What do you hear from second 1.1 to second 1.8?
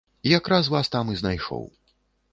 і знайшоў.